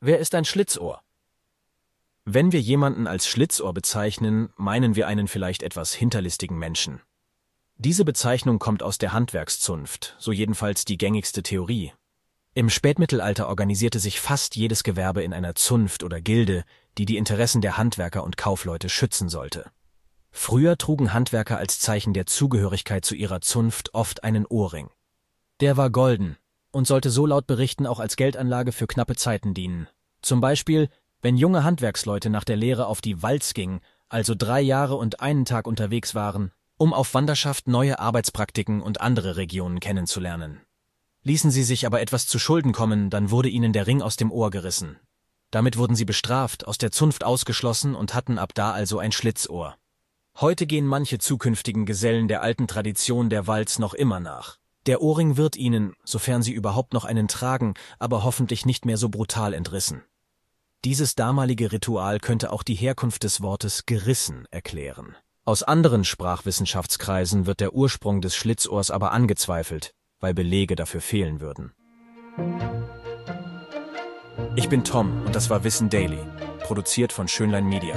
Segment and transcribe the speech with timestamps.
[0.00, 1.00] Wer ist ein Schlitzohr?
[2.26, 7.00] Wenn wir jemanden als Schlitzohr bezeichnen, meinen wir einen vielleicht etwas hinterlistigen Menschen.
[7.76, 11.94] Diese Bezeichnung kommt aus der Handwerkszunft, so jedenfalls die gängigste Theorie.
[12.52, 16.64] Im Spätmittelalter organisierte sich fast jedes Gewerbe in einer Zunft oder Gilde,
[16.98, 19.70] die die Interessen der Handwerker und Kaufleute schützen sollte.
[20.30, 24.90] Früher trugen Handwerker als Zeichen der Zugehörigkeit zu ihrer Zunft oft einen Ohrring.
[25.60, 26.36] Der war golden
[26.76, 29.88] und sollte so laut Berichten auch als Geldanlage für knappe Zeiten dienen.
[30.20, 30.90] Zum Beispiel,
[31.22, 33.80] wenn junge Handwerksleute nach der Lehre auf die Walz gingen,
[34.10, 39.38] also drei Jahre und einen Tag unterwegs waren, um auf Wanderschaft neue Arbeitspraktiken und andere
[39.38, 40.60] Regionen kennenzulernen.
[41.22, 44.30] Ließen sie sich aber etwas zu Schulden kommen, dann wurde ihnen der Ring aus dem
[44.30, 44.98] Ohr gerissen.
[45.50, 49.76] Damit wurden sie bestraft, aus der Zunft ausgeschlossen und hatten ab da also ein Schlitzohr.
[50.38, 54.58] Heute gehen manche zukünftigen Gesellen der alten Tradition der Walz noch immer nach.
[54.86, 59.08] Der Ohrring wird ihnen, sofern sie überhaupt noch einen tragen, aber hoffentlich nicht mehr so
[59.08, 60.02] brutal entrissen.
[60.84, 65.16] Dieses damalige Ritual könnte auch die Herkunft des Wortes gerissen erklären.
[65.44, 71.72] Aus anderen Sprachwissenschaftskreisen wird der Ursprung des Schlitzohrs aber angezweifelt, weil Belege dafür fehlen würden.
[74.54, 76.18] Ich bin Tom und das war Wissen Daily,
[76.60, 77.96] produziert von Schönlein Media.